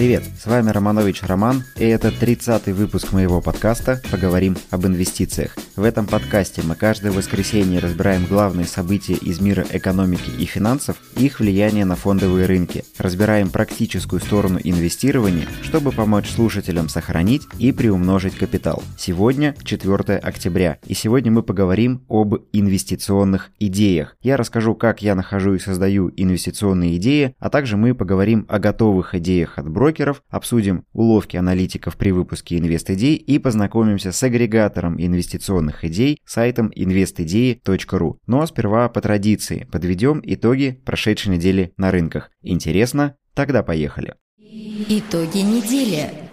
[0.00, 5.58] Привет, с вами Романович Роман, и это 30-й выпуск моего подкаста «Поговорим об инвестициях».
[5.76, 11.38] В этом подкасте мы каждое воскресенье разбираем главные события из мира экономики и финансов их
[11.38, 12.82] влияние на фондовые рынки.
[12.96, 18.82] Разбираем практическую сторону инвестирования, чтобы помочь слушателям сохранить и приумножить капитал.
[18.96, 24.16] Сегодня 4 октября, и сегодня мы поговорим об инвестиционных идеях.
[24.22, 29.14] Я расскажу, как я нахожу и создаю инвестиционные идеи, а также мы поговорим о готовых
[29.14, 35.84] идеях от брокеров, брокеров, обсудим уловки аналитиков при выпуске инвест-идей и познакомимся с агрегатором инвестиционных
[35.84, 38.16] идей сайтом investidеи.ru.
[38.26, 42.30] Но сперва по традиции подведем итоги прошедшей недели на рынках.
[42.42, 43.16] Интересно?
[43.34, 44.14] Тогда поехали.
[44.38, 46.29] Итоги недели.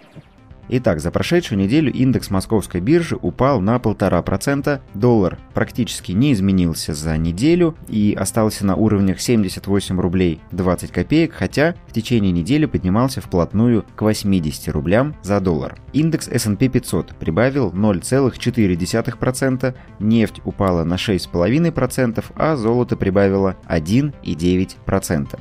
[0.70, 7.16] Итак, за прошедшую неделю индекс московской биржи упал на 1,5%, доллар практически не изменился за
[7.18, 13.86] неделю и остался на уровнях 78 рублей 20 копеек, хотя в течение недели поднимался вплотную
[13.96, 15.78] к 80 рублям за доллар.
[15.94, 25.40] Индекс S&P 500 прибавил 0,4%, нефть упала на 6,5%, а золото прибавило 1,9%.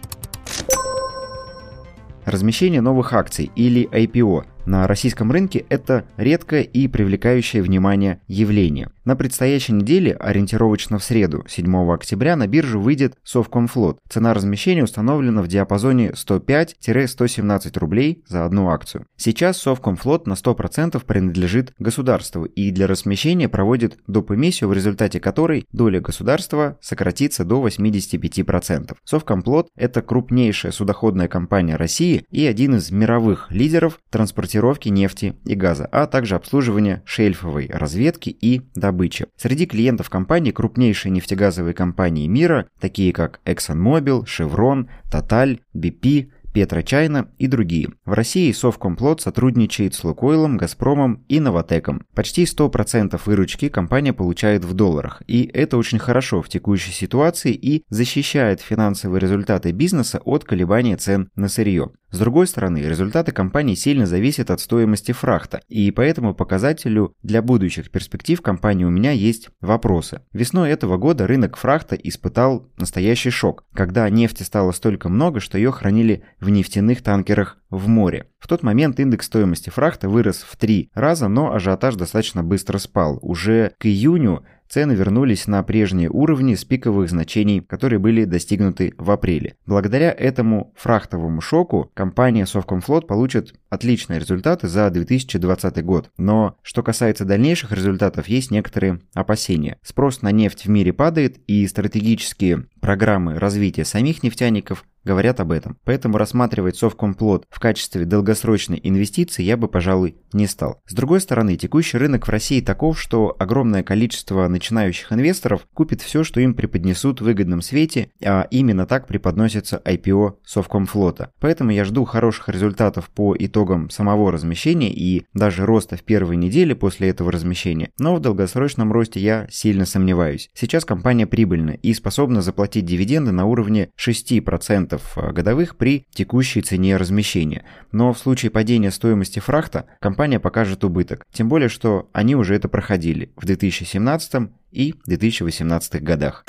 [2.25, 8.91] Размещение новых акций или IPO на российском рынке это редкое и привлекающее внимание явление.
[9.05, 13.99] На предстоящей неделе, ориентировочно в среду, 7 октября, на биржу выйдет Совкомфлот.
[14.09, 19.07] Цена размещения установлена в диапазоне 105-117 рублей за одну акцию.
[19.17, 24.33] Сейчас Совкомфлот на 100% принадлежит государству и для размещения проводит доп.
[24.33, 28.97] эмиссию, в результате которой доля государства сократится до 85%.
[29.05, 35.55] Совкомфлот– это крупнейшая судоходная компания России и один из мировых лидеров транспортировки транспортировки нефти и
[35.55, 39.27] газа, а также обслуживания шельфовой разведки и добычи.
[39.37, 47.49] Среди клиентов компании крупнейшие нефтегазовые компании мира, такие как ExxonMobil, Chevron, Total, BP, Петрочайна и
[47.49, 47.91] другие.
[48.07, 52.07] В России Совкомплот сотрудничает с Лукойлом, Газпромом и Новотеком.
[52.15, 57.85] Почти 100% выручки компания получает в долларах, и это очень хорошо в текущей ситуации и
[57.91, 61.91] защищает финансовые результаты бизнеса от колебания цен на сырье.
[62.11, 67.43] С другой стороны, результаты компании сильно зависят от стоимости фрахта, и по этому показателю для
[67.43, 70.23] будущих перспектив компании у меня есть вопросы.
[70.33, 75.73] Весной этого года рынок фрахта испытал настоящий шок, когда нефти стало столько много, что ее
[75.73, 78.29] хранили в нефтяных танкерах в море.
[78.39, 83.19] В тот момент индекс стоимости фрахта вырос в три раза, но ажиотаж достаточно быстро спал.
[83.21, 89.11] Уже к июню цены вернулись на прежние уровни с пиковых значений, которые были достигнуты в
[89.11, 89.57] апреле.
[89.67, 96.11] Благодаря этому фрахтовому шоку компания Совкомфлот получит отличные результаты за 2020 год.
[96.19, 99.79] Но что касается дальнейших результатов, есть некоторые опасения.
[99.83, 105.79] Спрос на нефть в мире падает, и стратегические программы развития самих нефтяников говорят об этом.
[105.85, 110.83] Поэтому рассматривать Совкомплот в качестве долгосрочной инвестиции я бы, пожалуй, не стал.
[110.87, 116.25] С другой стороны, текущий рынок в России таков, что огромное количество начинающих инвесторов купит все,
[116.25, 121.31] что им преподнесут в выгодном свете, а именно так преподносится IPO Совкомфлота.
[121.41, 126.75] Поэтому я жду хороших результатов по итогам самого размещения и даже роста в первой неделе
[126.75, 130.51] после этого размещения, но в долгосрочном росте я сильно сомневаюсь.
[130.55, 136.97] Сейчас компания прибыльна и способна заплатить дивиденды на уровне 6% э, годовых при текущей цене
[136.97, 137.65] размещения.
[137.93, 141.25] Но в случае падения стоимости фрахта компания покажет убыток.
[141.33, 146.45] Тем более, что они уже это проходили в 2017 и 2018 годах.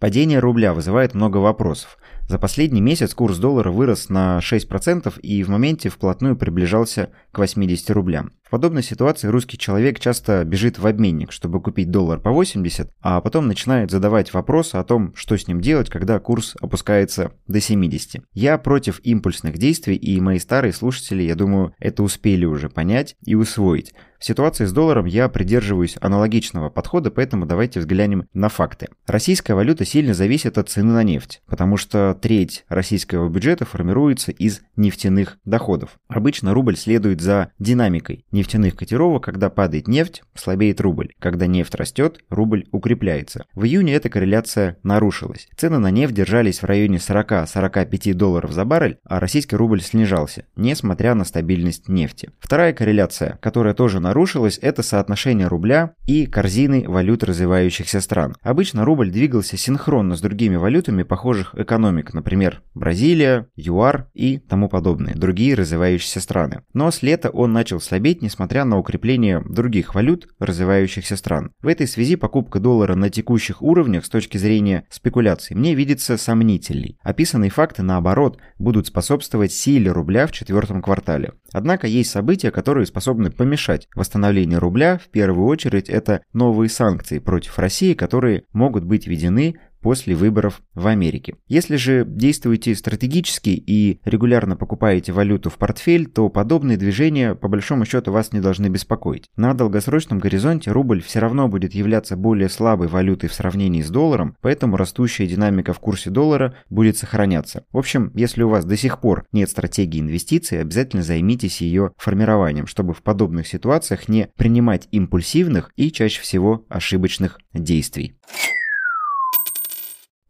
[0.00, 1.98] Падение рубля вызывает много вопросов.
[2.26, 7.90] За последний месяц курс доллара вырос на 6% и в моменте вплотную приближался к 80
[7.90, 8.32] рублям.
[8.44, 13.20] В подобной ситуации русский человек часто бежит в обменник, чтобы купить доллар по 80, а
[13.20, 18.22] потом начинает задавать вопросы о том, что с ним делать, когда курс опускается до 70.
[18.32, 23.34] Я против импульсных действий, и мои старые слушатели, я думаю, это успели уже понять и
[23.34, 23.92] усвоить.
[24.18, 28.88] В ситуации с долларом я придерживаюсь аналогичного подхода, поэтому давайте взглянем на факты.
[29.06, 34.62] Российская валюта сильно зависит от цены на нефть, потому что треть российского бюджета формируется из
[34.76, 35.98] нефтяных доходов.
[36.08, 41.12] Обычно рубль следует за динамикой нефтяных котировок, когда падает нефть, слабеет рубль.
[41.18, 43.44] Когда нефть растет, рубль укрепляется.
[43.54, 45.48] В июне эта корреляция нарушилась.
[45.56, 51.14] Цены на нефть держались в районе 40-45 долларов за баррель, а российский рубль снижался, несмотря
[51.14, 52.30] на стабильность нефти.
[52.38, 58.36] Вторая корреляция, которая тоже нарушилась, это соотношение рубля и корзины валют развивающихся стран.
[58.42, 64.68] Обычно рубль двигался синхронно с другими валютами похожих экономик, экономик, например, Бразилия, ЮАР и тому
[64.68, 66.62] подобное, другие развивающиеся страны.
[66.72, 71.52] Но с лета он начал слабеть, несмотря на укрепление других валют развивающихся стран.
[71.62, 76.98] В этой связи покупка доллара на текущих уровнях с точки зрения спекуляций мне видится сомнительной.
[77.02, 81.32] Описанные факты, наоборот, будут способствовать силе рубля в четвертом квартале.
[81.52, 84.98] Однако есть события, которые способны помешать восстановлению рубля.
[84.98, 90.86] В первую очередь это новые санкции против России, которые могут быть введены после выборов в
[90.86, 91.34] Америке.
[91.46, 97.84] Если же действуете стратегически и регулярно покупаете валюту в портфель, то подобные движения по большому
[97.84, 99.28] счету вас не должны беспокоить.
[99.36, 104.38] На долгосрочном горизонте рубль все равно будет являться более слабой валютой в сравнении с долларом,
[104.40, 107.66] поэтому растущая динамика в курсе доллара будет сохраняться.
[107.70, 112.66] В общем, если у вас до сих пор нет стратегии инвестиций, обязательно займитесь ее формированием,
[112.66, 118.16] чтобы в подобных ситуациях не принимать импульсивных и чаще всего ошибочных действий.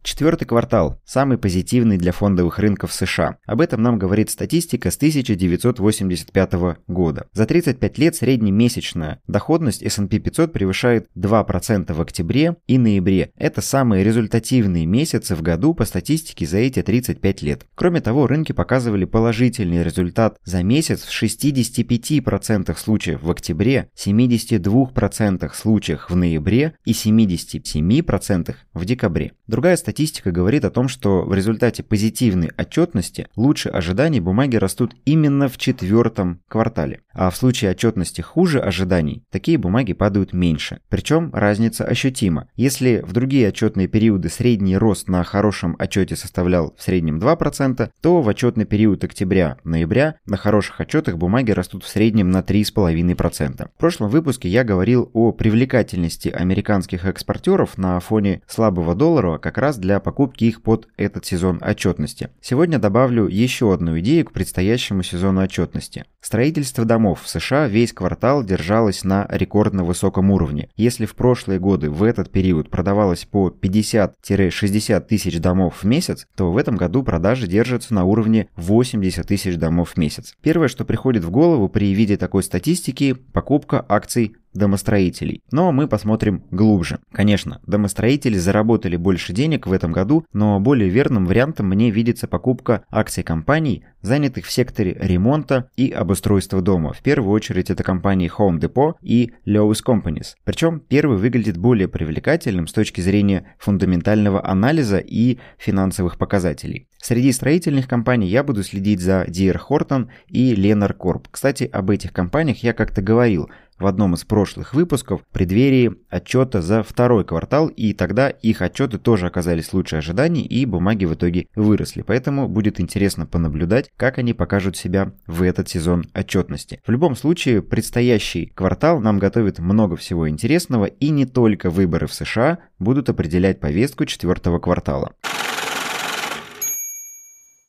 [0.05, 3.37] Четвертый квартал– самый позитивный для фондовых рынков США.
[3.47, 6.53] Об этом нам говорит статистика с 1985
[6.87, 7.25] года.
[7.33, 13.31] За 35 лет среднемесячная доходность S&P 500 превышает 2% в октябре и ноябре.
[13.35, 17.65] Это самые результативные месяцы в году по статистике за эти 35 лет.
[17.73, 26.11] Кроме того, рынки показывали положительный результат за месяц в 65% случаев в октябре, 72% случаях
[26.11, 29.31] в ноябре и 77% в декабре.
[29.47, 34.93] Другая статистика статистика говорит о том, что в результате позитивной отчетности лучше ожиданий бумаги растут
[35.05, 36.99] именно в четвертом квартале.
[37.13, 40.79] А в случае отчетности хуже ожиданий, такие бумаги падают меньше.
[40.89, 42.49] Причем разница ощутима.
[42.57, 48.21] Если в другие отчетные периоды средний рост на хорошем отчете составлял в среднем 2%, то
[48.21, 53.69] в отчетный период октября-ноября на хороших отчетах бумаги растут в среднем на 3,5%.
[53.73, 59.77] В прошлом выпуске я говорил о привлекательности американских экспортеров на фоне слабого доллара как раз
[59.77, 62.29] для покупки их под этот сезон отчетности.
[62.41, 66.05] Сегодня добавлю еще одну идею к предстоящему сезону отчетности.
[66.21, 70.69] Строительство домов в США весь квартал держалось на рекордно высоком уровне.
[70.75, 76.51] Если в прошлые годы в этот период продавалось по 50-60 тысяч домов в месяц, то
[76.51, 80.33] в этом году продажи держатся на уровне 80 тысяч домов в месяц.
[80.41, 85.41] Первое, что приходит в голову при виде такой статистики– покупка акций домостроителей.
[85.51, 86.99] Но мы посмотрим глубже.
[87.11, 92.83] Конечно, домостроители заработали больше денег в этом году, но более верным вариантом мне видится покупка
[92.89, 96.93] акций компаний, занятых в секторе ремонта и обустройства дома.
[96.93, 100.35] В первую очередь это компании Home Depot и Lowe's Companies.
[100.43, 106.87] Причем первый выглядит более привлекательным с точки зрения фундаментального анализа и финансовых показателей.
[107.01, 111.25] Среди строительных компаний я буду следить за DR Horton и Lennar Corp.
[111.29, 113.49] Кстати, об этих компаниях я как-то говорил–
[113.79, 118.97] в одном из прошлых выпусков в преддверии отчета за второй квартал, и тогда их отчеты
[118.97, 122.01] тоже оказались лучше ожиданий, и бумаги в итоге выросли.
[122.01, 126.79] Поэтому будет интересно понаблюдать, как они покажут себя в этот сезон отчетности.
[126.85, 132.13] В любом случае, предстоящий квартал нам готовит много всего интересного, и не только выборы в
[132.13, 135.13] США будут определять повестку четвертого квартала.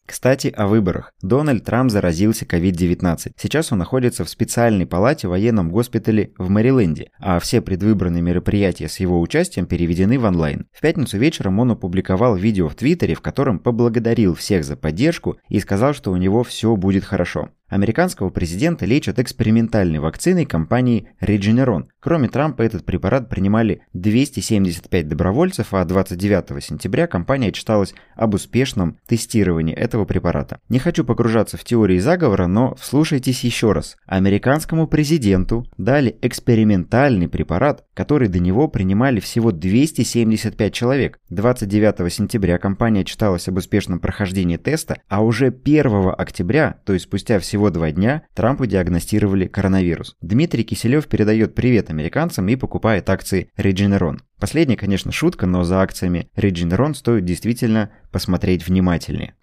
[0.07, 1.13] Кстати, о выборах.
[1.21, 3.33] Дональд Трамп заразился COVID-19.
[3.37, 8.89] Сейчас он находится в специальной палате в военном госпитале в Мэриленде, а все предвыборные мероприятия
[8.89, 10.67] с его участием переведены в онлайн.
[10.73, 15.59] В пятницу вечером он опубликовал видео в Твиттере, в котором поблагодарил всех за поддержку и
[15.59, 17.51] сказал, что у него все будет хорошо.
[17.69, 21.87] Американского президента лечат экспериментальной вакциной компании Regeneron.
[21.99, 29.75] Кроме Трампа этот препарат принимали 275 добровольцев, а 29 сентября компания отчиталась об успешном тестировании
[29.75, 30.61] этого препарата.
[30.69, 33.97] Не хочу погружаться в теории заговора, но вслушайтесь еще раз.
[34.07, 41.19] Американскому президенту дали экспериментальный препарат, который до него принимали всего 275 человек.
[41.31, 47.39] 29 сентября компания отчиталась об успешном прохождении теста, а уже 1 октября, то есть спустя
[47.39, 50.15] всего два дня Трампу диагностировали коронавирус.
[50.21, 54.19] Дмитрий Киселев передает привет американцам и покупает акции Regeneron.
[54.39, 59.35] Последняя, конечно, шутка, но за акциями Regeneron стоит действительно посмотреть внимательнее.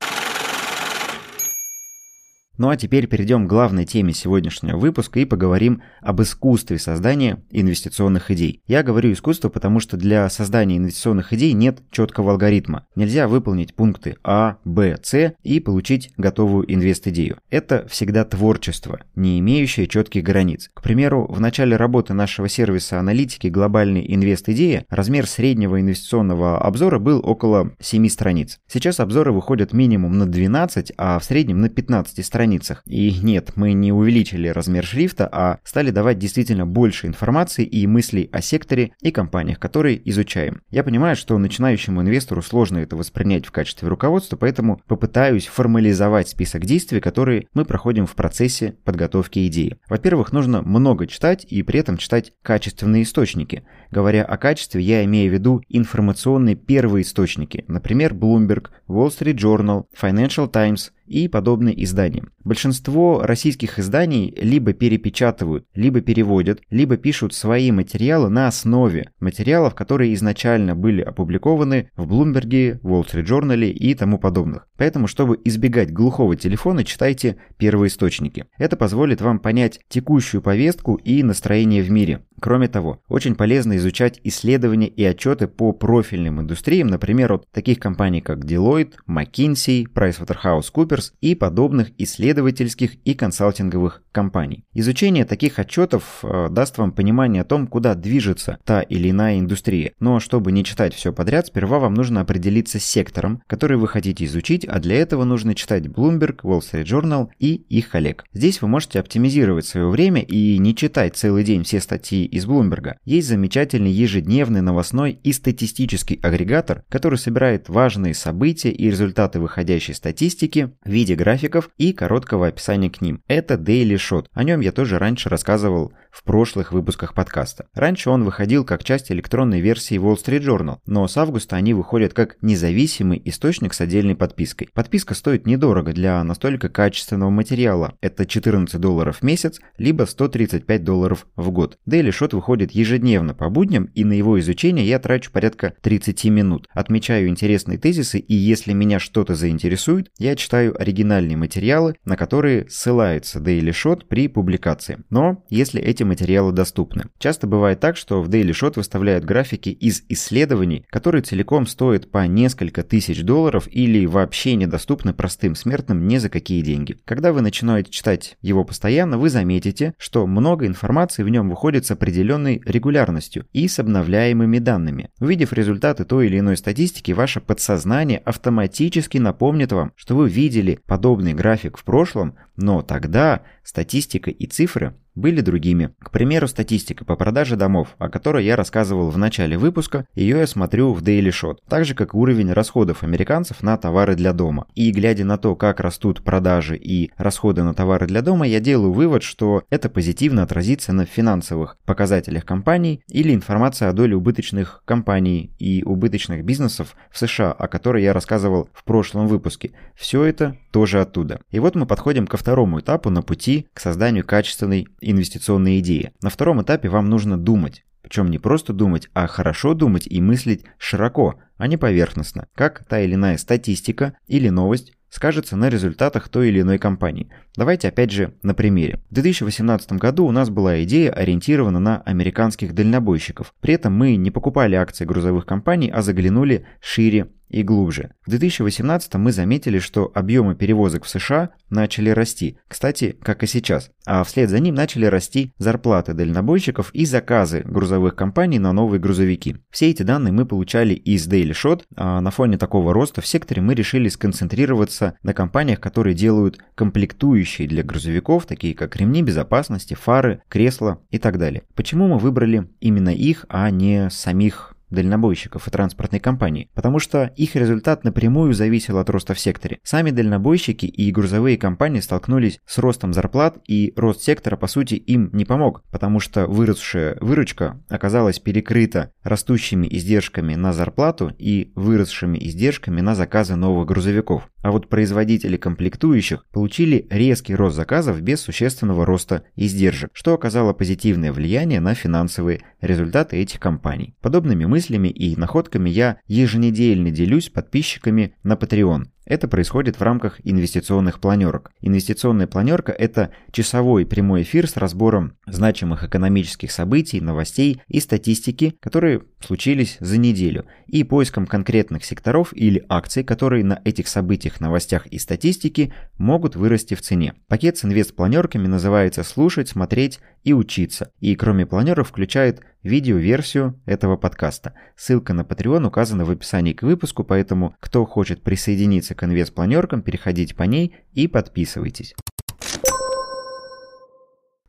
[2.60, 8.30] Ну а теперь перейдем к главной теме сегодняшнего выпуска и поговорим об искусстве создания инвестиционных
[8.30, 8.62] идей.
[8.68, 12.86] Я говорю искусство, потому что для создания инвестиционных идей нет четкого алгоритма.
[12.96, 17.40] Нельзя выполнить пункты А, Б, С и получить готовую инвест-идею.
[17.50, 20.70] Это всегда творчество, не имеющее четких границ.
[20.76, 27.20] К примеру, в начале работы нашего сервиса аналитики глобальной инвест-идеи размер среднего инвестиционного обзора был
[27.24, 28.60] около 7 страниц.
[28.68, 32.84] Сейчас обзоры выходят минимум на 12, а в среднем на 15 страниц страницах.
[32.86, 38.30] И нет, мы не увеличили размер шрифта, а стали давать действительно больше информации и мыслей
[38.34, 40.62] о секторе и компаниях, которые изучаем.
[40.70, 46.66] Я понимаю, что начинающему инвестору сложно это воспринять в качестве руководства, поэтому попытаюсь формализовать список
[46.66, 49.78] действий, которые мы проходим в процессе подготовки идеи.
[49.88, 53.64] Во-первых, нужно много читать и при этом читать качественные источники.
[53.90, 59.86] Говоря о качестве, я имею в виду информационные первые источники, например, Bloomberg, Wall Street Journal,
[59.98, 62.24] Financial Times– и подобные издания.
[62.44, 70.14] Большинство российских изданий либо перепечатывают, либо переводят, либо пишут свои материалы на основе материалов, которые
[70.16, 74.68] изначально были опубликованы в Bloomberg, Wall Street Journal и тому подобных.
[74.78, 78.46] Поэтому, чтобы избегать глухого телефона, читайте первоисточники.
[78.58, 82.22] Это позволит вам понять текущую повестку и настроение в мире.
[82.44, 88.20] Кроме того, очень полезно изучать исследования и отчеты по профильным индустриям, например, от таких компаний,
[88.20, 94.66] как Deloitte, McKinsey, PricewaterhouseCoopers и подобных исследовательских и консалтинговых компаний.
[94.74, 99.94] Изучение таких отчетов э, даст вам понимание о том, куда движется та или иная индустрия.
[100.02, 104.26] Но чтобы не читать все подряд, сперва вам нужно определиться с сектором, который вы хотите
[104.26, 108.26] изучить, а для этого нужно читать Bloomberg, Wall Street Journal и их коллег.
[108.34, 112.96] Здесь вы можете оптимизировать свое время и не читать целый день все статьи из Bloomberg.
[113.06, 120.72] Есть замечательный ежедневный новостной и статистический агрегатор, который собирает важные события и результаты выходящей статистики
[120.84, 123.22] в виде графиков и короткого описания к ним.
[123.28, 124.26] Это Daily Shot.
[124.34, 127.66] О нем я тоже раньше рассказывал в прошлых выпусках подкаста.
[127.74, 132.14] Раньше он выходил как часть электронной версии Wall Street Journal, но с августа они выходят
[132.14, 134.70] как независимый источник с отдельной подпиской.
[134.74, 137.96] Подписка стоит недорого для настолько качественного материала.
[138.00, 141.80] Это 14 долларов в месяц, либо 135 долларов в год.
[141.90, 146.68] Daily Shot выходит ежедневно по будням, и на его изучение я трачу порядка 30 минут.
[146.74, 153.40] Отмечаю интересные тезисы, и если меня что-то заинтересует, я читаю оригинальные материалы, на которые ссылается
[153.40, 155.00] Daily Shot при публикации.
[155.10, 157.06] Но если эти эти материалы доступны.
[157.18, 162.28] Часто бывает так, что в Daily Shot выставляют графики из исследований, которые целиком стоят по
[162.28, 166.98] несколько тысяч долларов или вообще недоступны простым смертным ни за какие деньги.
[167.06, 171.92] Когда вы начинаете читать его постоянно, вы заметите, что много информации в нем выходит с
[171.92, 175.10] определенной регулярностью и с обновляемыми данными.
[175.20, 181.34] Увидев результаты той или иной статистики, ваше подсознание автоматически напомнит вам, что вы видели подобный
[181.34, 185.92] график в прошлом, но тогда статистика и цифры были другими.
[186.00, 190.48] К примеру, статистика по продаже домов, о которой я рассказывал в начале выпуска, ее я
[190.48, 194.68] смотрю в Daily Shot, так же как уровень расходов американцев на товары для дома.
[194.76, 198.92] И глядя на то, как растут продажи и расходы на товары для дома, я делаю
[198.92, 205.52] вывод, что это позитивно отразится на финансовых показателях компаний или информация о доле убыточных компаний
[205.60, 209.72] и убыточных бизнесов в США, о которой я рассказывал в прошлом выпуске.
[209.96, 211.40] Все это тоже оттуда.
[211.52, 216.12] И вот мы подходим ко второму этапу на пути к созданию качественной инвестиционной идеи.
[216.22, 217.86] На втором этапе вам нужно думать.
[218.02, 223.00] Причем не просто думать, а хорошо думать и мыслить широко, а не поверхностно, как та
[223.00, 227.30] или иная статистика или новость скажется на результатах той или иной компании.
[227.56, 229.00] Давайте опять же на примере.
[229.12, 233.54] В 2018 году у нас была идея ориентирована на американских дальнобойщиков.
[233.62, 238.12] При этом мы не покупали акции грузовых компаний, а заглянули шире и глубже.
[238.26, 243.92] В 2018 мы заметили, что объемы перевозок в США начали расти, кстати, как и сейчас,
[244.06, 249.58] а вслед за ним начали расти зарплаты дальнобойщиков и заказы грузовых компаний на новые грузовики.
[249.72, 253.62] Все эти данные мы получали из Daily Shot, а на фоне такого роста в секторе
[253.62, 260.42] мы решили сконцентрироваться на компаниях, которые делают комплектующие для грузовиков, такие как ремни безопасности, фары,
[260.50, 261.64] кресла и так далее.
[261.76, 267.56] Почему мы выбрали именно их, а не самих дальнобойщиков и транспортной компании, потому что их
[267.56, 269.80] результат напрямую зависел от роста в секторе.
[269.84, 275.30] Сами дальнобойщики и грузовые компании столкнулись с ростом зарплат, и рост сектора, по сути, им
[275.34, 283.02] не помог, потому что выросшая выручка оказалась перекрыта растущими издержками на зарплату и выросшими издержками
[283.02, 284.50] на заказы новых грузовиков.
[284.62, 291.34] А вот производители комплектующих получили резкий рост заказов без существенного роста издержек, что оказало позитивное
[291.34, 294.16] влияние на финансовые результаты этих компаний.
[294.22, 299.06] Подобными мыслями и находками я еженедельно делюсь подписчиками на Patreon.
[299.26, 301.72] Это происходит в рамках инвестиционных планерок.
[301.80, 309.22] Инвестиционная планерка– это часовой прямой эфир с разбором значимых экономических событий, новостей и статистики, которые
[309.40, 315.18] случились за неделю, и поиском конкретных секторов или акций, которые на этих событиях, новостях и
[315.20, 317.34] статистике могут вырасти в цене.
[317.48, 324.74] Пакет с инвест-планерками называется «Слушать, смотреть и учиться», и кроме планеров включает видеоверсию этого подкаста.
[324.96, 330.56] Ссылка на Patreon указана в описании к выпуску, поэтому кто хочет присоединиться к инвест-планеркам, переходите
[330.56, 332.14] по ней и подписывайтесь.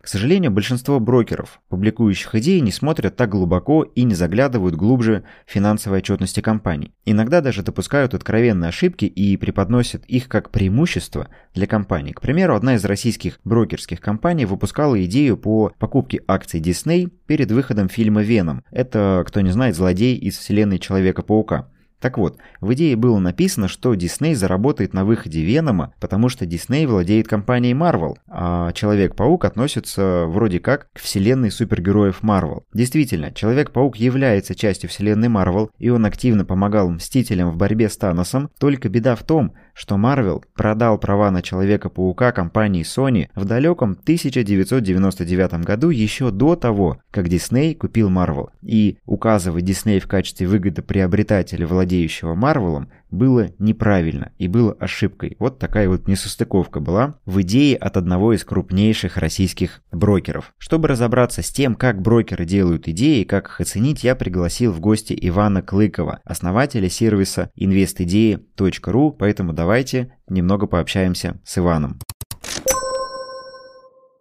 [0.04, 6.00] К сожалению, большинство брокеров, публикующих идеи, не смотрят так глубоко и не заглядывают глубже финансовой
[6.00, 6.92] отчетности компаний.
[7.06, 12.12] Иногда даже допускают откровенные ошибки и преподносят их как преимущество для компаний.
[12.12, 17.88] К примеру, одна из российских брокерских компаний выпускала идею по покупке акций Disney перед выходом
[17.88, 18.62] фильма «Веном».
[18.70, 21.70] Это, кто не знает, злодей из вселенной Человека-паука.
[22.04, 26.84] Так вот, в идее было написано, что Дисней заработает на выходе Венома, потому что Дисней
[26.84, 32.64] владеет компанией Marvel, а Человек-паук относится вроде как к вселенной супергероев Marvel.
[32.74, 38.50] Действительно, Человек-паук является частью вселенной Marvel, и он активно помогал Мстителям в борьбе с Таносом,
[38.58, 45.64] только беда в том, что Marvel продал права на Человека-паука компании Sony в далеком 1999
[45.64, 48.48] году еще до того, как Disney купил Marvel.
[48.62, 55.36] И указывать Disney в качестве выгодоприобретателя, владеющего Marvel, было неправильно и было ошибкой.
[55.38, 60.52] Вот такая вот несостыковка была в идее от одного из крупнейших российских брокеров.
[60.58, 64.80] Чтобы разобраться с тем, как брокеры делают идеи и как их оценить, я пригласил в
[64.80, 72.00] гости Ивана Клыкова, основателя сервиса investidеи.ру, поэтому давайте немного пообщаемся с Иваном.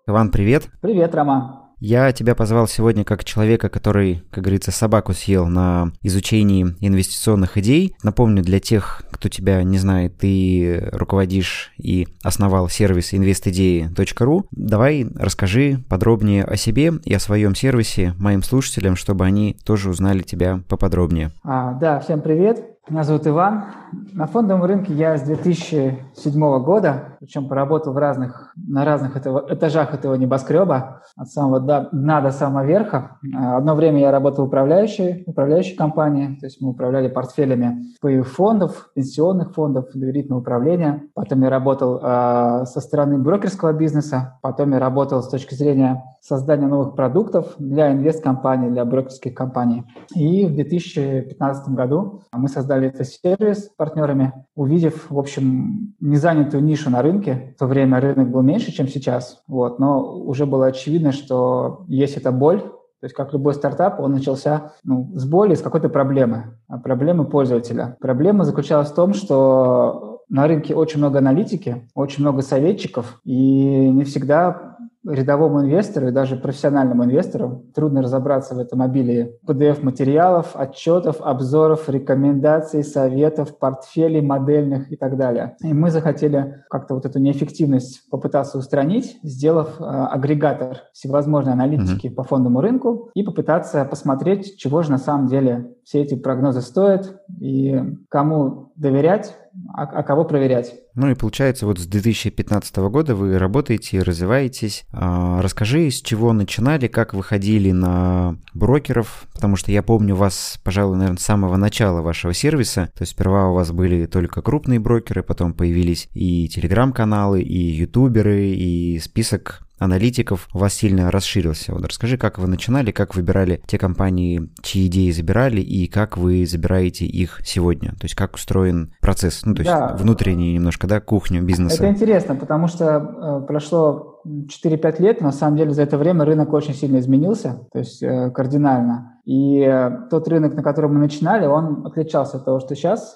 [0.06, 0.70] Иван, привет.
[0.82, 1.63] Привет, Рома.
[1.86, 7.94] Я тебя позвал сегодня как человека, который, как говорится, собаку съел на изучении инвестиционных идей.
[8.04, 14.46] Напомню для тех, кто тебя не знает, ты руководишь и основал сервис investidеи.ru.
[14.52, 20.22] Давай расскажи подробнее о себе и о своем сервисе моим слушателям, чтобы они тоже узнали
[20.22, 21.32] тебя поподробнее.
[21.44, 22.73] А, да, всем привет.
[22.90, 23.64] Меня зовут Иван.
[24.12, 29.94] На фондовом рынке я с 2007 года, причем поработал в разных, на разных этого, этажах
[29.94, 33.20] этого небоскреба, от самого дна до самого верха.
[33.34, 38.90] Одно время я работал в управляющей, управляющей компании, то есть мы управляли портфелями паевых фондов,
[38.94, 41.04] пенсионных фондов, доверительного управления.
[41.14, 46.68] Потом я работал э, со стороны брокерского бизнеса, потом я работал с точки зрения создания
[46.68, 49.84] новых продуктов для инвесткомпаний, для брокерских компаний.
[50.16, 56.64] И в 2015 году мы создали создали этот сервис с партнерами, увидев, в общем, незанятую
[56.64, 57.54] нишу на рынке.
[57.56, 62.18] В то время рынок был меньше, чем сейчас, вот, но уже было очевидно, что есть
[62.18, 66.58] эта боль, то есть, как любой стартап, он начался ну, с боли, с какой-то проблемы,
[66.70, 67.98] а проблемы пользователя.
[68.00, 74.06] Проблема заключалась в том, что на рынке очень много аналитики, очень много советчиков, и не
[74.06, 74.73] всегда
[75.06, 82.84] рядовому инвестору и даже профессиональному инвестору трудно разобраться в этом обилии PDF-материалов, отчетов, обзоров, рекомендаций,
[82.84, 85.56] советов, портфелей модельных и так далее.
[85.62, 92.16] И мы захотели как-то вот эту неэффективность попытаться устранить, сделав э, агрегатор всевозможной аналитики mm-hmm.
[92.16, 97.22] по фондовому рынку и попытаться посмотреть, чего же на самом деле все эти прогнозы стоят
[97.40, 99.36] и кому доверять,
[99.74, 100.83] а, а кого проверять.
[100.96, 104.86] Ну и получается, вот с 2015 года вы работаете, развиваетесь.
[104.92, 110.98] А, расскажи, с чего начинали, как выходили на брокеров, потому что я помню вас, пожалуй,
[110.98, 112.92] наверное, с самого начала вашего сервиса.
[112.96, 118.50] То есть сперва у вас были только крупные брокеры, потом появились и телеграм-каналы, и ютуберы,
[118.50, 121.74] и список аналитиков у вас сильно расширился.
[121.74, 126.46] Вот расскажи, как вы начинали, как выбирали те компании, чьи идеи забирали, и как вы
[126.46, 127.92] забираете их сегодня.
[127.92, 129.96] То есть как устроен процесс, ну, то есть да.
[129.96, 131.84] внутренний немножко, да, кухню бизнеса.
[131.84, 136.54] Это интересно, потому что э, прошло 4-5 лет, на самом деле за это время рынок
[136.54, 139.13] очень сильно изменился, то есть э, кардинально.
[139.26, 143.16] И э, тот рынок, на котором мы начинали, он отличался от того, что сейчас.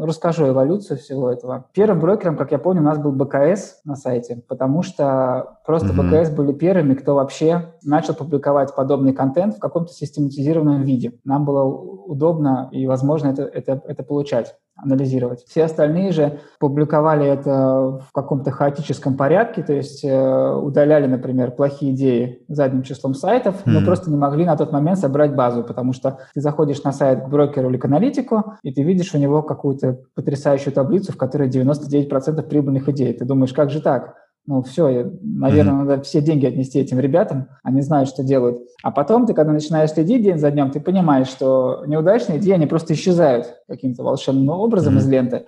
[0.00, 1.66] Расскажу эволюцию всего этого.
[1.74, 6.22] Первым брокером, как я помню, у нас был БКС на сайте, потому что просто mm-hmm.
[6.22, 11.12] БКС были первыми, кто вообще начал публиковать подобный контент в каком-то систематизированном виде.
[11.24, 15.44] Нам было удобно и возможно это, это, это получать анализировать.
[15.46, 21.92] Все остальные же публиковали это в каком-то хаотическом порядке, то есть э, удаляли, например, плохие
[21.92, 23.70] идеи задним числом сайтов, mm-hmm.
[23.70, 27.24] но просто не могли на тот момент собрать базу, потому что ты заходишь на сайт
[27.24, 31.48] к брокеру или к аналитику, и ты видишь у него какую-то потрясающую таблицу, в которой
[31.48, 33.12] 99% прибыльных идей.
[33.12, 34.14] Ты думаешь, как же так?
[34.46, 35.84] Ну все, наверное, mm-hmm.
[35.84, 38.58] надо все деньги отнести этим ребятам, они знают, что делают.
[38.82, 42.66] А потом ты, когда начинаешь следить день за днем, ты понимаешь, что неудачные идеи, они
[42.66, 44.98] просто исчезают каким-то волшебным образом mm-hmm.
[44.98, 45.46] из ленты.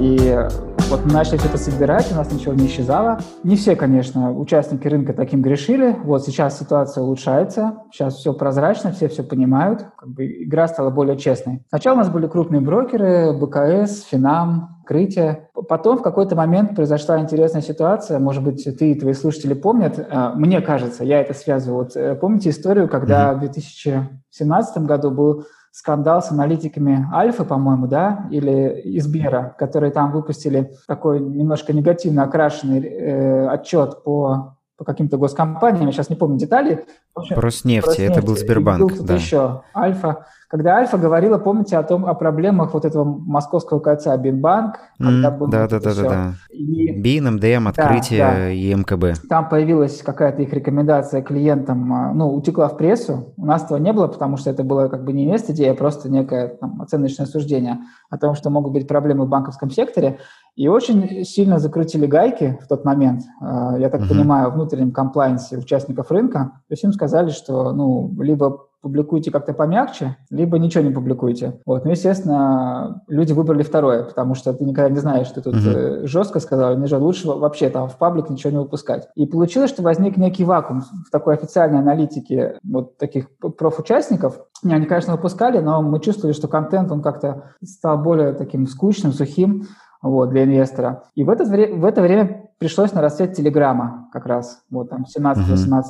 [0.00, 3.18] И вот мы начали это собирать, у нас ничего не исчезало.
[3.44, 5.96] Не все, конечно, участники рынка таким грешили.
[6.04, 11.16] Вот сейчас ситуация улучшается, сейчас все прозрачно, все все понимают, как бы игра стала более
[11.16, 11.64] честной.
[11.70, 15.48] Сначала у нас были крупные брокеры, БКС, Финам, Крытие.
[15.66, 20.34] Потом в какой-то момент произошла интересная ситуация, может быть, ты и твои слушатели помнят, а,
[20.34, 21.84] мне кажется, я это связываю.
[21.84, 23.36] Вот э, помните историю, когда mm-hmm.
[23.36, 30.72] в 2017 году был скандал с аналитиками Альфа, по-моему, да, или Избера, которые там выпустили
[30.86, 36.84] такой немножко негативно окрашенный э, отчет по по каким-то госкомпаниям, я сейчас не помню детали.
[37.14, 38.80] Про снефть, это был Сбербанк.
[38.80, 39.14] был да.
[39.14, 40.26] еще, Альфа.
[40.48, 45.68] Когда Альфа говорила, помните, о том, о проблемах вот этого московского кольца Бинбанк, когда да,
[45.68, 46.32] да, да, да, да.
[46.50, 46.92] И...
[46.92, 48.50] БИН, МДМ, открытие да, да.
[48.50, 49.28] и МКБ.
[49.28, 53.32] Там появилась какая-то их рекомендация клиентам, а, ну, утекла в прессу.
[53.36, 56.10] У нас этого не было, потому что это было как бы не инвест-идея, а просто
[56.10, 57.78] некое там, оценочное суждение
[58.10, 60.18] о том, что могут быть проблемы в банковском секторе.
[60.54, 64.08] И очень сильно закрутили гайки в тот момент, а, я так uh-huh.
[64.08, 66.52] понимаю, в внутреннем комплайнсе участников рынка.
[66.68, 71.60] То есть им сказали, что ну, либо публикуйте как-то помягче, либо ничего не публикуйте.
[71.64, 71.84] Вот.
[71.84, 76.06] Ну, естественно, люди выбрали второе, потому что ты никогда не знаешь, что тут uh-huh.
[76.06, 77.02] жестко сказал, не жестко.
[77.02, 79.08] Лучше вообще там в паблик ничего не выпускать.
[79.14, 84.40] И получилось, что возник некий вакуум в такой официальной аналитике вот таких профучастников.
[84.62, 89.12] Не, они, конечно, выпускали, но мы чувствовали, что контент, он как-то стал более таким скучным,
[89.12, 89.68] сухим
[90.02, 91.04] вот, для инвестора.
[91.14, 95.36] И в это, в это время пришлось на расцвет Телеграма как раз, вот там 17-18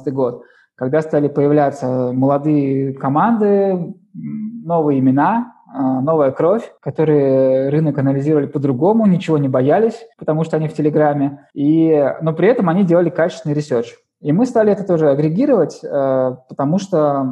[0.06, 0.10] uh-huh.
[0.10, 0.44] год
[0.74, 9.38] когда стали появляться молодые команды, новые имена, а, новая кровь, которые рынок анализировали по-другому, ничего
[9.38, 13.94] не боялись, потому что они в Телеграме, и, но при этом они делали качественный research.
[14.20, 17.26] И мы стали это тоже агрегировать, э, потому что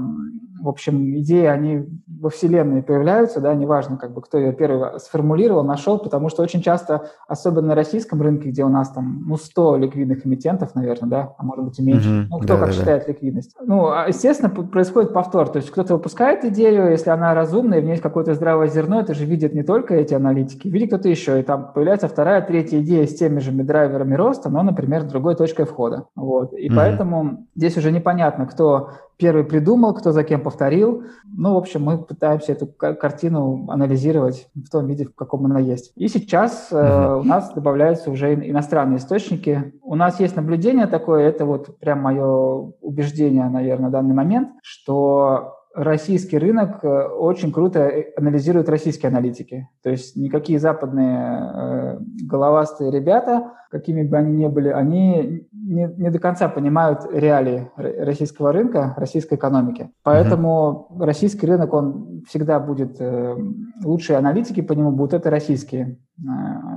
[0.60, 5.64] в общем, идеи, они во Вселенной появляются, да, неважно, как бы, кто ее первый сформулировал,
[5.64, 9.76] нашел, потому что очень часто, особенно на российском рынке, где у нас там, ну, 100
[9.78, 12.26] ликвидных эмитентов, наверное, да, а может быть и меньше, mm-hmm.
[12.30, 13.12] ну, кто да, как да, считает да.
[13.12, 13.56] ликвидность.
[13.60, 17.92] Ну, а, естественно, происходит повтор, то есть кто-то выпускает идею, если она разумная, в ней
[17.92, 21.42] есть какое-то здравое зерно, это же видят не только эти аналитики, видит кто-то еще, и
[21.42, 26.06] там появляется вторая, третья идея с теми же драйверами роста, но, например, другой точкой входа.
[26.14, 26.52] Вот.
[26.52, 26.76] И mm-hmm.
[26.76, 31.04] поэтому здесь уже непонятно, кто первый придумал, кто за кем повторил.
[31.24, 35.92] Ну, в общем, мы пытаемся эту картину анализировать в том виде, в каком она есть.
[35.96, 39.74] И сейчас э, у нас добавляются уже иностранные источники.
[39.82, 45.59] У нас есть наблюдение такое, это вот прям мое убеждение, наверное, на данный момент, что
[45.74, 49.68] российский рынок э, очень круто э, анализирует российские аналитики.
[49.82, 56.10] То есть никакие западные э, головастые ребята, какими бы они ни были, они не, не
[56.10, 59.90] до конца понимают реалии российского рынка, российской экономики.
[60.02, 61.04] Поэтому mm-hmm.
[61.04, 63.36] российский рынок, он всегда будет, э,
[63.84, 66.22] лучшие аналитики по нему будут это российские э,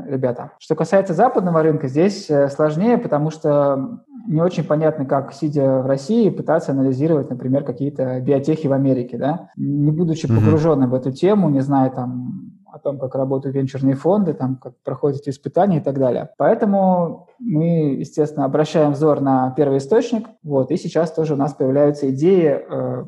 [0.05, 0.51] ребята.
[0.59, 5.85] Что касается западного рынка, здесь э, сложнее, потому что не очень понятно, как, сидя в
[5.85, 10.35] России, пытаться анализировать, например, какие-то биотехи в Америке, да, не будучи mm-hmm.
[10.35, 14.73] погруженным в эту тему, не зная там о том, как работают венчурные фонды, там, как
[14.83, 16.29] проходят испытания и так далее.
[16.37, 22.09] Поэтому мы, естественно, обращаем взор на первый источник, вот, и сейчас тоже у нас появляются
[22.09, 23.05] идеи э,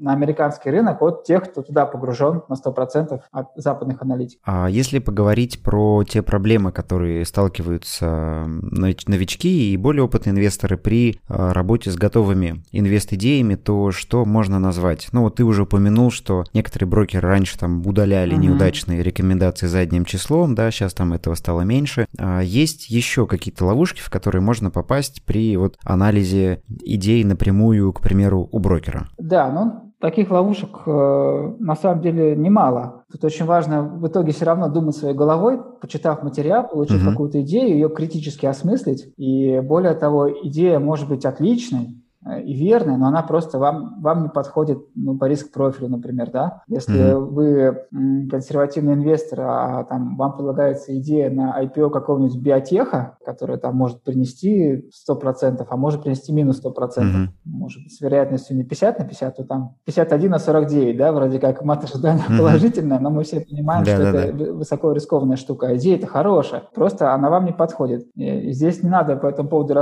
[0.00, 4.42] на американский рынок от тех, кто туда погружен на 100% от западных аналитиков.
[4.46, 11.52] А если поговорить про те проблемы, которые сталкиваются новички и более опытные инвесторы при а,
[11.52, 15.08] работе с готовыми инвест-идеями, то что можно назвать?
[15.12, 18.40] Ну, вот ты уже упомянул, что некоторые брокеры раньше там удаляли uh-huh.
[18.40, 22.06] неудачные рекомендации задним числом, да, сейчас там этого стало меньше.
[22.18, 28.00] А есть еще какие-то ловушки, в которые можно попасть при вот анализе идей напрямую, к
[28.00, 29.08] примеру, у брокера?
[29.18, 33.04] Да, ну Таких ловушек э, на самом деле немало.
[33.10, 37.10] Тут очень важно в итоге все равно думать своей головой, почитав материал, получив угу.
[37.10, 39.12] какую-то идею, ее критически осмыслить.
[39.16, 44.28] И более того, идея может быть отличной, и верная, но она просто вам, вам не
[44.28, 46.62] подходит ну, по риск-профилю, например, да.
[46.66, 47.18] Если mm-hmm.
[47.18, 54.02] вы консервативный инвестор, а там вам предлагается идея на IPO какого-нибудь биотеха, которая там может
[54.02, 57.28] принести 100%, а может принести минус 100%, mm-hmm.
[57.44, 61.38] может быть, с вероятностью не 50 на 50, то там 51 на 49, да, вроде
[61.38, 62.38] как мат ожидания mm-hmm.
[62.38, 64.52] положительная, но мы все понимаем, да, что да, это да.
[64.54, 65.76] высоко рискованная штука.
[65.76, 68.08] Идея это хорошая, просто она вам не подходит.
[68.16, 69.74] И здесь не надо по этому поводу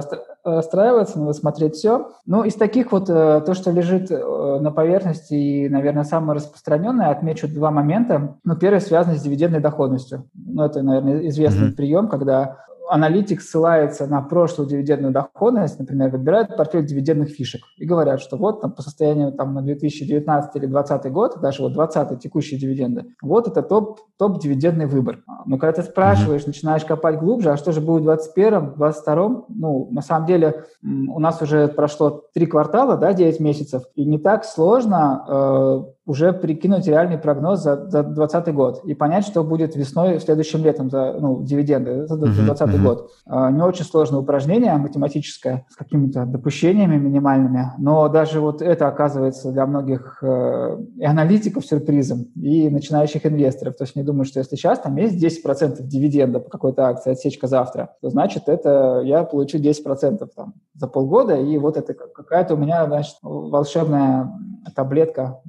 [0.44, 2.08] расстраиваться, надо смотреть все.
[2.26, 7.10] Ну, из таких вот, э, то, что лежит э, на поверхности и, наверное, самое распространенное,
[7.10, 8.36] отмечу два момента.
[8.42, 10.28] Ну, первый связан с дивидендной доходностью.
[10.34, 11.76] Ну, это, наверное, известный mm-hmm.
[11.76, 18.20] прием, когда аналитик ссылается на прошлую дивидендную доходность, например, выбирает портфель дивидендных фишек и говорят,
[18.20, 22.58] что вот там по состоянию там, на 2019 или 2020 год, даже вот 20 текущие
[22.58, 25.22] дивиденды, вот это топ, топ дивидендный выбор.
[25.46, 26.48] Но когда ты спрашиваешь, mm-hmm.
[26.48, 31.20] начинаешь копать глубже, а что же будет в 2021, 2022, ну, на самом деле у
[31.20, 36.86] нас уже прошло три квартала, да, 9 месяцев, и не так сложно э, уже прикинуть
[36.86, 42.06] реальный прогноз за 2020 год и понять, что будет весной, следующим летом за ну, дивиденды
[42.06, 42.84] за 2020 uh-huh, каждый uh-huh.
[42.84, 43.10] год.
[43.26, 49.50] А, не очень сложное упражнение математическое с какими-то допущениями минимальными, но даже вот это оказывается
[49.50, 53.76] для многих э, и аналитиков сюрпризом, и начинающих инвесторов.
[53.76, 57.46] То есть не думают, что если сейчас там есть 10% дивиденда по какой-то акции, отсечка
[57.46, 62.56] завтра, то значит это я получу 10% там, за полгода, и вот это какая-то у
[62.56, 64.32] меня значит, волшебная
[64.74, 65.40] таблетка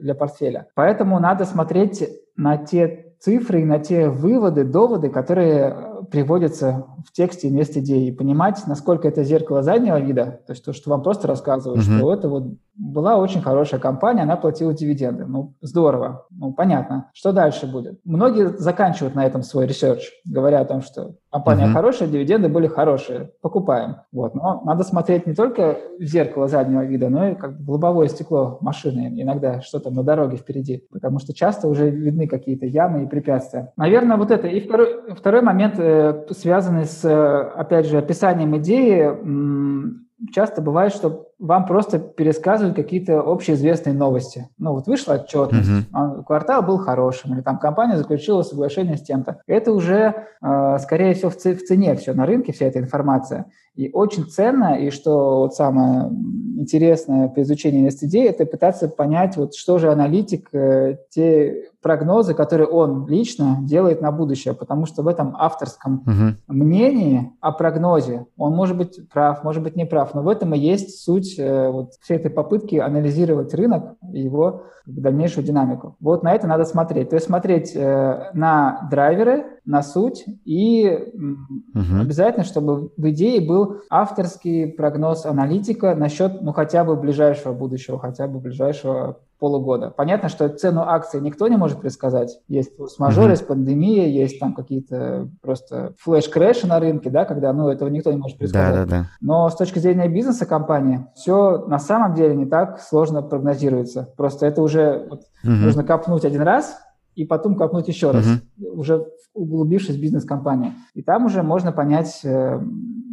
[0.00, 0.68] для портфеля.
[0.74, 7.12] Поэтому надо смотреть на те цифры и на те выводы, доводы, которые э, приводятся в
[7.12, 11.26] тексте инвест-идеи, и понимать, насколько это зеркало заднего вида, то есть то, что вам просто
[11.26, 11.96] рассказывают, mm-hmm.
[11.96, 12.44] что это вот
[12.78, 15.26] была очень хорошая компания, она платила дивиденды.
[15.26, 17.10] Ну, здорово, ну, понятно.
[17.12, 17.98] Что дальше будет?
[18.04, 21.72] Многие заканчивают на этом свой research, говоря о том, что компания uh-huh.
[21.72, 23.96] хорошая, дивиденды были хорошие, покупаем.
[24.12, 24.34] Вот.
[24.34, 28.58] Но надо смотреть не только в зеркало заднего вида, но и как в лобовое стекло
[28.60, 33.06] машины, иногда что то на дороге впереди, потому что часто уже видны какие-то ямы и
[33.06, 33.72] препятствия.
[33.76, 34.46] Наверное, вот это.
[34.46, 41.27] И второй, второй момент, э, связанный с, э, опять же, описанием идеи, часто бывает, что
[41.38, 44.48] вам просто пересказывают какие-то общеизвестные новости.
[44.58, 46.24] Ну, вот вышла отчетность, uh-huh.
[46.24, 49.40] квартал был хорошим, или там компания заключила соглашение с тем-то.
[49.46, 53.46] Это уже, э, скорее всего, в, в цене все на рынке, вся эта информация.
[53.76, 56.10] И очень ценно, и что вот самое
[56.58, 62.66] интересное при изучении NSTD, это пытаться понять, вот что же аналитик, э, те прогнозы, которые
[62.66, 66.34] он лично делает на будущее, потому что в этом авторском uh-huh.
[66.48, 70.58] мнении о прогнозе он может быть прав, может быть не прав, но в этом и
[70.58, 75.96] есть суть э, вот всей этой попытки анализировать рынок и его дальнейшую динамику.
[76.00, 77.10] Вот на это надо смотреть.
[77.10, 82.00] То есть смотреть э, на драйверы, на суть и uh-huh.
[82.00, 88.28] обязательно, чтобы в идее был авторский прогноз аналитика насчет, ну, хотя бы ближайшего будущего, хотя
[88.28, 89.90] бы ближайшего полугода.
[89.90, 92.40] Понятно, что цену акций никто не может предсказать.
[92.48, 93.30] Есть форс-мажор, mm-hmm.
[93.30, 98.18] есть пандемия, есть там какие-то просто флеш-крэши на рынке, да, когда, ну, этого никто не
[98.18, 98.74] может предсказать.
[98.74, 99.06] Да, да, да.
[99.20, 104.12] Но с точки зрения бизнеса компании все на самом деле не так сложно прогнозируется.
[104.16, 105.64] Просто это уже вот, mm-hmm.
[105.64, 106.76] нужно копнуть один раз,
[107.14, 108.70] и потом копнуть еще раз, mm-hmm.
[108.74, 110.72] уже углубившись в бизнес-компанию.
[110.94, 112.60] И там уже можно понять э,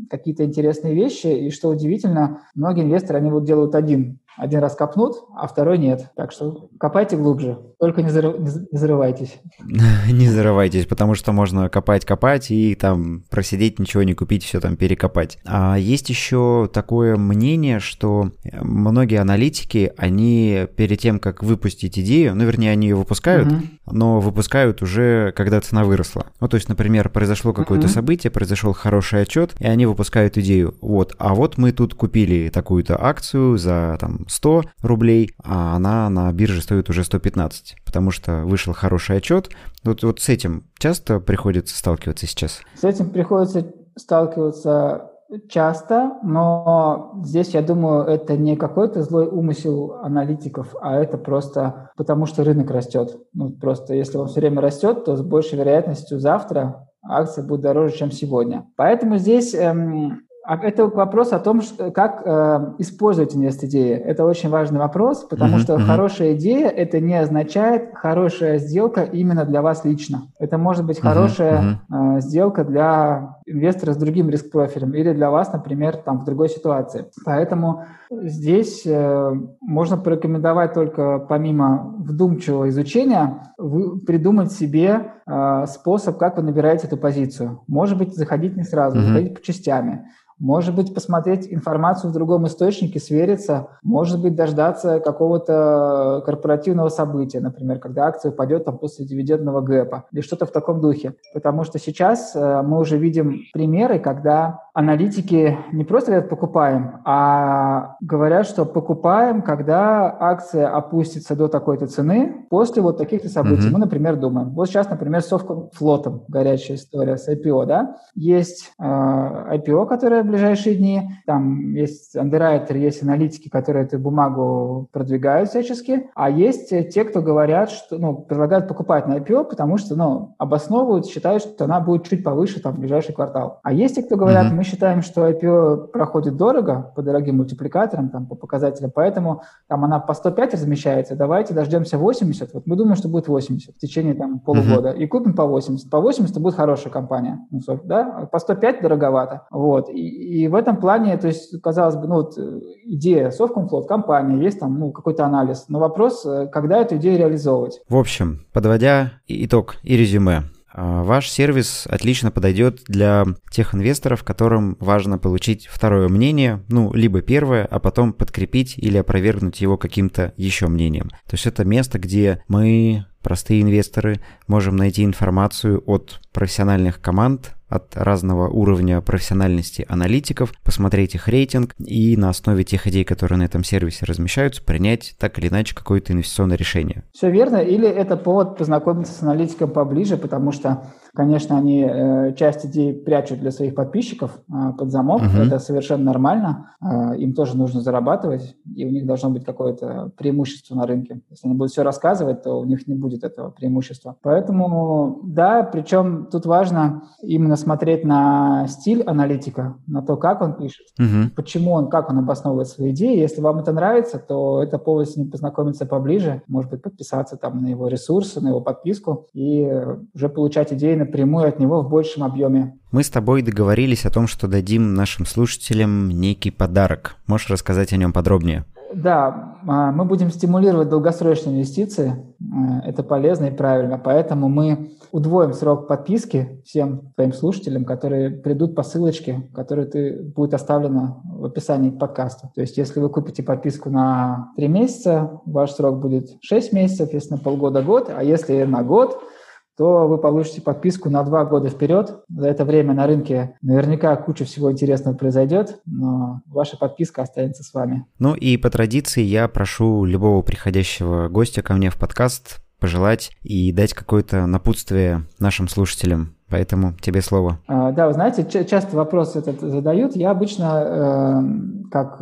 [0.09, 5.15] какие-то интересные вещи, и что удивительно, многие инвесторы, они вот делают один один раз копнут,
[5.36, 6.12] а второй нет.
[6.15, 8.38] Так что копайте глубже, только не, зарыв...
[8.39, 9.39] не зарывайтесь.
[10.10, 15.39] Не зарывайтесь, потому что можно копать-копать и там просидеть, ничего не купить, все там перекопать.
[15.45, 22.45] А есть еще такое мнение, что многие аналитики, они перед тем, как выпустить идею, ну,
[22.45, 23.62] вернее, они ее выпускают, угу.
[23.91, 26.28] но выпускают уже, когда цена выросла.
[26.39, 27.93] Ну, то есть, например, произошло какое-то угу.
[27.93, 30.76] событие, произошел хороший отчет, и они выпускают идею.
[30.82, 36.31] Вот, а вот мы тут купили такую-то акцию за там 100 рублей, а она на
[36.31, 39.49] бирже стоит уже 115, потому что вышел хороший отчет.
[39.83, 42.61] Вот, вот с этим часто приходится сталкиваться сейчас?
[42.79, 43.65] С этим приходится
[43.97, 45.11] сталкиваться
[45.49, 52.25] часто, но здесь, я думаю, это не какой-то злой умысел аналитиков, а это просто потому,
[52.25, 53.17] что рынок растет.
[53.33, 57.95] Ну, просто если он все время растет, то с большей вероятностью завтра акция будет дороже,
[57.97, 58.67] чем сегодня.
[58.77, 61.62] Поэтому здесь эм, а это вопрос о том,
[61.93, 63.93] как э, использовать инвест-идеи.
[63.93, 65.86] Это очень важный вопрос, потому uh-huh, что uh-huh.
[65.86, 70.27] хорошая идея это не означает хорошая сделка именно для вас лично.
[70.38, 72.17] Это может быть uh-huh, хорошая uh-huh.
[72.17, 77.05] Э, сделка для инвестора с другим риск-профилем или для вас, например, там в другой ситуации.
[77.25, 86.38] Поэтому здесь э, можно порекомендовать только помимо вдумчивого изучения вы, придумать себе э, способ, как
[86.38, 87.62] вы набираете эту позицию.
[87.67, 89.08] Может быть, заходить не сразу, uh-huh.
[89.08, 90.05] заходить по частями.
[90.38, 93.67] Может быть, посмотреть информацию в другом источнике, свериться.
[93.84, 100.19] Может быть, дождаться какого-то корпоративного события, например, когда акция упадет там после дивидендного гэпа или
[100.21, 101.15] что-то в таком духе.
[101.34, 107.95] Потому что сейчас э, мы уже видим примеры, когда аналитики не просто говорят «покупаем», а
[108.01, 113.69] говорят, что покупаем, когда акция опустится до такой-то цены после вот таких-то событий.
[113.69, 113.71] Mm-hmm.
[113.71, 114.49] Мы, например, думаем.
[114.49, 115.33] Вот сейчас, например, с
[115.73, 117.95] флотом горячая история с IPO, да?
[118.15, 121.09] Есть э, IPO, которое в ближайшие дни.
[121.25, 126.09] Там есть андеррайтер, есть аналитики, которые эту бумагу продвигают всячески.
[126.15, 131.05] А есть те, кто говорят, что, ну, предлагают покупать на IPO, потому что, ну, обосновывают,
[131.05, 133.61] считают, что она будет чуть повыше там в ближайший квартал.
[133.63, 134.55] А есть те, кто говорят, mm-hmm.
[134.55, 139.99] мы считаем, что IPO проходит дорого, по дорогим мультипликаторам, там, по показателям, поэтому там она
[139.99, 142.54] по 105 размещается, давайте дождемся 80.
[142.54, 144.89] Вот мы думаем, что будет 80 в течение там полугода.
[144.89, 144.97] Mm-hmm.
[144.97, 145.89] И купим по 80.
[145.89, 147.39] По 80 будет хорошая компания.
[147.51, 148.28] Ну, да?
[148.32, 149.47] По 105 дороговато.
[149.51, 149.89] Вот.
[149.89, 154.43] И, и в этом плане, то есть, казалось бы, ну, вот э, идея Совкомфлот, компания,
[154.43, 155.65] есть там, ну, какой-то анализ.
[155.69, 157.82] Но вопрос, э, когда эту идею реализовывать.
[157.88, 160.43] В общем, подводя итог и резюме,
[160.75, 167.65] ваш сервис отлично подойдет для тех инвесторов, которым важно получить второе мнение, ну, либо первое,
[167.65, 171.09] а потом подкрепить или опровергнуть его каким-то еще мнением.
[171.09, 177.95] То есть это место, где мы простые инвесторы можем найти информацию от профессиональных команд, от
[177.95, 183.63] разного уровня профессиональности аналитиков, посмотреть их рейтинг и на основе тех идей, которые на этом
[183.63, 187.03] сервисе размещаются, принять так или иначе какое-то инвестиционное решение.
[187.13, 192.65] Все верно, или это повод познакомиться с аналитиком поближе, потому что Конечно, они э, часть
[192.65, 195.21] идей прячут для своих подписчиков э, под замок.
[195.21, 195.43] Угу.
[195.43, 196.71] Это совершенно нормально.
[196.82, 201.21] Э, им тоже нужно зарабатывать, и у них должно быть какое-то преимущество на рынке.
[201.30, 204.17] Если они будут все рассказывать, то у них не будет этого преимущества.
[204.21, 210.88] Поэтому, да, причем тут важно именно смотреть на стиль аналитика, на то, как он пишет,
[210.99, 211.32] угу.
[211.36, 213.17] почему он, как он обосновывает свои идеи.
[213.17, 217.62] Если вам это нравится, то это повод с ним познакомиться поближе, может быть, подписаться там
[217.62, 219.71] на его ресурсы, на его подписку и
[220.13, 222.77] уже получать идеи напрямую от него в большем объеме.
[222.91, 227.15] Мы с тобой договорились о том, что дадим нашим слушателям некий подарок.
[227.27, 228.65] Можешь рассказать о нем подробнее?
[228.93, 232.15] Да, а, мы будем стимулировать долгосрочные инвестиции.
[232.39, 233.99] Э, это полезно и правильно.
[234.01, 240.53] Поэтому мы удвоим срок подписки всем твоим слушателям, которые придут по ссылочке, которая ты, будет
[240.53, 242.51] оставлена в описании к подкасту.
[242.55, 247.31] То есть, если вы купите подписку на 3 месяца, ваш срок будет 6 месяцев, если
[247.31, 249.19] на полгода– год, а если на год–
[249.77, 252.23] то вы получите подписку на два года вперед.
[252.29, 257.73] За это время на рынке наверняка куча всего интересного произойдет, но ваша подписка останется с
[257.73, 258.05] вами.
[258.19, 263.71] Ну и по традиции я прошу любого приходящего гостя ко мне в подкаст пожелать и
[263.71, 267.57] дать какое-то напутствие нашим слушателям Поэтому тебе слово.
[267.67, 270.15] А, да, вы знаете, часто вопрос этот задают.
[270.15, 272.21] Я обычно, э, как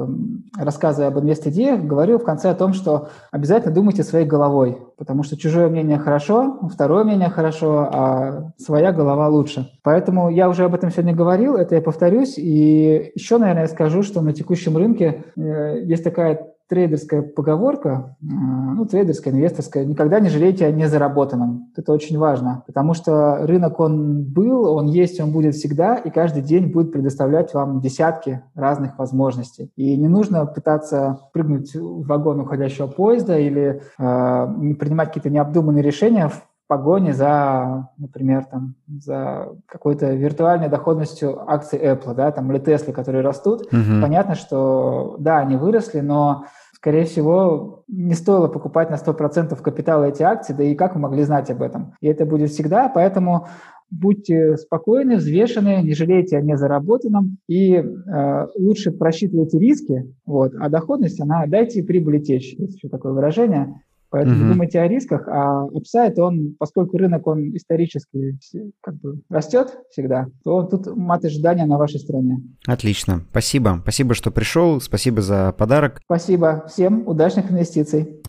[0.57, 5.35] рассказывая об инвест-идеях, говорю в конце о том, что обязательно думайте своей головой, потому что
[5.35, 9.69] чужое мнение хорошо, второе мнение хорошо, а своя голова лучше.
[9.83, 12.37] Поэтому я уже об этом сегодня говорил, это я повторюсь.
[12.37, 18.25] И еще, наверное, я скажу, что на текущем рынке э, есть такая трейдерская поговорка, э,
[18.25, 21.71] ну, трейдерская, инвесторская, никогда не жалейте о незаработанном.
[21.77, 26.41] Это очень важно, потому что рынок, он был, он есть, он будет всегда, и каждый
[26.41, 29.69] день будет предоставлять вам десятки разных возможностей.
[29.75, 36.27] И не нужно пытаться прыгнуть в вагон уходящего поезда или э, принимать какие-то необдуманные решения
[36.27, 42.91] в погоне за, например, там, за какой-то виртуальной доходностью акций Apple, да, там, или Tesla,
[42.91, 43.61] которые растут.
[43.67, 44.01] Угу.
[44.01, 46.45] Понятно, что, да, они выросли, но
[46.83, 51.23] скорее всего, не стоило покупать на 100% капитала эти акции, да и как вы могли
[51.23, 51.93] знать об этом?
[52.01, 53.47] И это будет всегда, поэтому
[53.89, 61.21] будьте спокойны, взвешены, не жалейте о незаработанном и э, лучше просчитывайте риски, вот, а доходность,
[61.21, 63.81] она дайте прибыли течь, есть еще такое выражение,
[64.13, 64.53] Поэтому угу.
[64.53, 68.37] думайте о рисках, а апсайд, он, поскольку рынок, он исторически
[68.79, 72.37] как бы растет всегда, то тут мат ожидания на вашей стороне.
[72.67, 73.23] Отлично.
[73.31, 73.79] Спасибо.
[73.81, 74.79] Спасибо, что пришел.
[74.81, 75.99] Спасибо за подарок.
[76.05, 76.63] Спасибо.
[76.67, 78.21] Всем удачных инвестиций.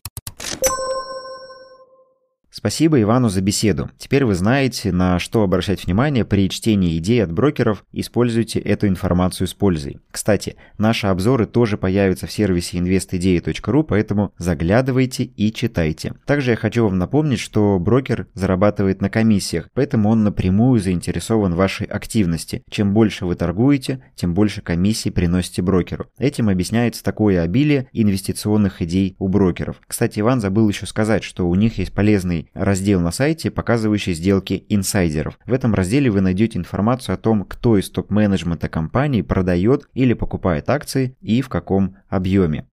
[2.57, 3.91] Спасибо Ивану за беседу.
[3.97, 7.83] Теперь вы знаете, на что обращать внимание при чтении идей от брокеров.
[7.91, 9.99] Используйте эту информацию с пользой.
[10.09, 16.13] Кстати, наши обзоры тоже появятся в сервисе investidеи.ru, поэтому заглядывайте и читайте.
[16.25, 21.57] Также я хочу вам напомнить, что брокер зарабатывает на комиссиях, поэтому он напрямую заинтересован в
[21.57, 22.63] вашей активности.
[22.69, 26.07] Чем больше вы торгуете, тем больше комиссий приносите брокеру.
[26.17, 29.81] Этим объясняется такое обилие инвестиционных идей у брокеров.
[29.85, 34.65] Кстати, Иван забыл еще сказать, что у них есть полезный раздел на сайте, показывающий сделки
[34.69, 35.37] инсайдеров.
[35.45, 40.69] В этом разделе вы найдете информацию о том, кто из топ-менеджмента компании продает или покупает
[40.69, 42.67] акции и в каком объеме.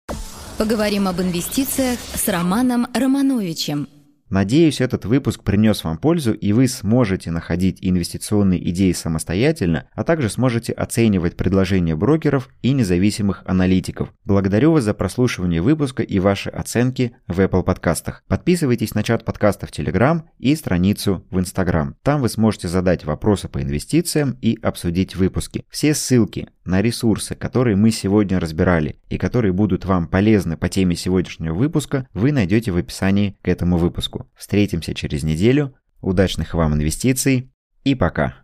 [0.58, 3.88] Поговорим об инвестициях с Романом Романовичем.
[4.32, 10.30] Надеюсь, этот выпуск принес вам пользу и вы сможете находить инвестиционные идеи самостоятельно, а также
[10.30, 14.08] сможете оценивать предложения брокеров и независимых аналитиков.
[14.24, 18.24] Благодарю вас за прослушивание выпуска и ваши оценки в Apple подкастах.
[18.26, 21.96] Подписывайтесь на чат подкаста в Telegram и страницу в Instagram.
[22.02, 25.66] Там вы сможете задать вопросы по инвестициям и обсудить выпуски.
[25.68, 30.96] Все ссылки на ресурсы, которые мы сегодня разбирали и которые будут вам полезны по теме
[30.96, 34.28] сегодняшнего выпуска, вы найдете в описании к этому выпуску.
[34.36, 35.74] Встретимся через неделю.
[36.00, 37.52] Удачных вам инвестиций
[37.84, 38.41] и пока!